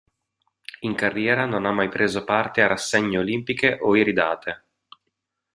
[0.79, 4.63] In carriera non ha mai preso parte a rassegne olimpiche o iridate.